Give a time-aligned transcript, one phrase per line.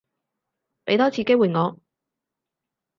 [0.85, 1.77] 畀多次機會我